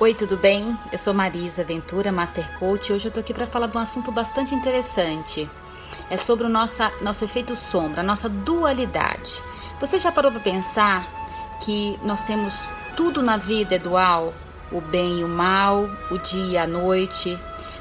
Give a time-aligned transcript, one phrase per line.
[0.00, 0.78] Oi, tudo bem?
[0.92, 3.80] Eu sou Marisa Ventura, Master Coach, e hoje eu tô aqui para falar de um
[3.80, 5.50] assunto bastante interessante.
[6.08, 9.42] É sobre o nosso, nosso efeito sombra, a nossa dualidade.
[9.80, 11.04] Você já parou para pensar
[11.64, 14.32] que nós temos tudo na vida é dual?
[14.70, 17.36] O bem e o mal, o dia e a noite.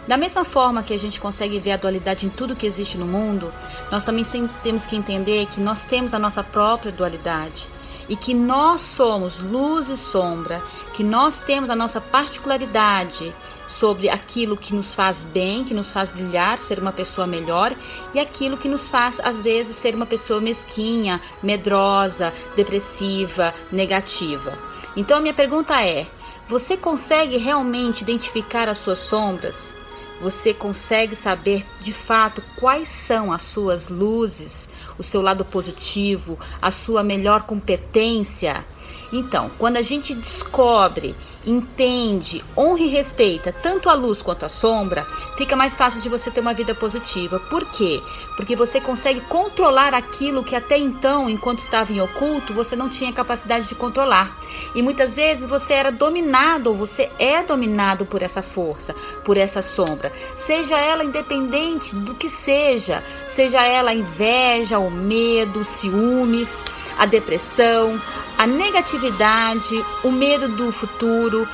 [0.08, 3.06] Da mesma forma que a gente consegue ver a dualidade em tudo que existe no
[3.06, 3.54] mundo,
[3.92, 7.68] nós também tem, temos que entender que nós temos a nossa própria dualidade
[8.10, 10.64] e que nós somos luz e sombra,
[10.94, 13.34] que nós temos a nossa particularidade
[13.68, 17.76] sobre aquilo que nos faz bem, que nos faz brilhar, ser uma pessoa melhor
[18.14, 24.58] e aquilo que nos faz às vezes ser uma pessoa mesquinha, medrosa, depressiva, negativa.
[24.96, 26.08] Então a minha pergunta é:
[26.48, 29.76] você consegue realmente identificar as suas sombras?
[30.20, 36.72] Você consegue saber de fato quais são as suas luzes, o seu lado positivo, a
[36.72, 38.66] sua melhor competência
[39.12, 45.08] então, quando a gente descobre, entende, honra e respeita tanto a luz quanto a sombra,
[45.38, 47.40] fica mais fácil de você ter uma vida positiva.
[47.40, 48.02] Por quê?
[48.36, 53.14] Porque você consegue controlar aquilo que até então, enquanto estava em oculto, você não tinha
[53.14, 54.38] capacidade de controlar.
[54.76, 59.62] E muitas vezes você era dominado ou você é dominado por essa força, por essa
[59.62, 60.12] sombra.
[60.36, 66.64] Seja ela independente do que seja, seja ela a inveja, o medo, ciúmes,
[66.98, 68.02] a depressão,
[68.38, 71.48] a negatividade, o medo do futuro.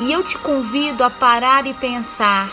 [0.00, 2.50] E eu te convido a parar e pensar.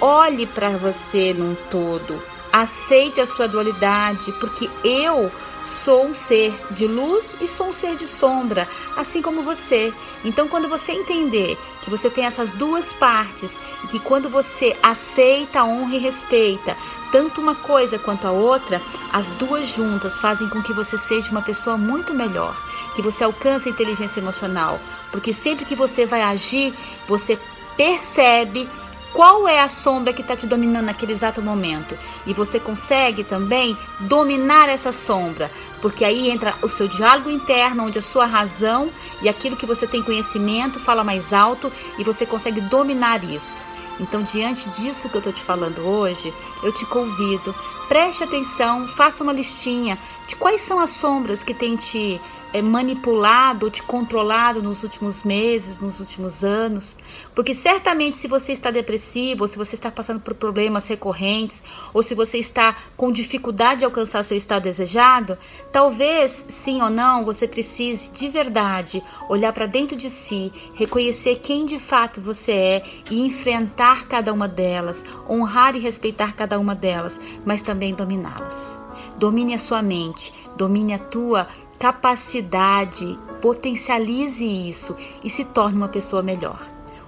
[0.00, 2.22] Olhe para você num todo.
[2.52, 5.30] Aceite a sua dualidade, porque eu
[5.64, 9.92] sou um ser de luz e sou um ser de sombra, assim como você.
[10.24, 15.64] Então, quando você entender que você tem essas duas partes e que quando você aceita,
[15.64, 16.76] honra e respeita
[17.12, 18.80] tanto uma coisa quanto a outra,
[19.12, 22.56] as duas juntas fazem com que você seja uma pessoa muito melhor,
[22.94, 24.80] que você alcance a inteligência emocional,
[25.10, 26.74] porque sempre que você vai agir,
[27.08, 27.38] você
[27.76, 28.68] percebe
[29.16, 31.96] qual é a sombra que está te dominando naquele exato momento.
[32.26, 37.98] E você consegue também dominar essa sombra, porque aí entra o seu diálogo interno, onde
[37.98, 38.90] a sua razão
[39.22, 43.64] e aquilo que você tem conhecimento fala mais alto e você consegue dominar isso.
[43.98, 46.30] Então, diante disso que eu estou te falando hoje,
[46.62, 47.54] eu te convido,
[47.88, 52.20] preste atenção, faça uma listinha de quais são as sombras que têm te
[52.56, 56.96] é, manipulado, te controlado nos últimos meses, nos últimos anos.
[57.34, 61.62] Porque certamente, se você está depressivo, ou se você está passando por problemas recorrentes,
[61.92, 65.36] ou se você está com dificuldade de alcançar seu estado desejado,
[65.70, 71.66] talvez, sim ou não, você precise de verdade olhar para dentro de si, reconhecer quem
[71.66, 77.20] de fato você é e enfrentar cada uma delas, honrar e respeitar cada uma delas,
[77.44, 78.78] mas também dominá-las.
[79.18, 81.48] Domine a sua mente, domine a tua
[81.78, 86.60] capacidade, potencialize isso e se torne uma pessoa melhor.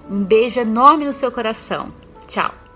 [0.09, 1.91] Um beijo enorme no seu coração.
[2.27, 2.68] Tchau!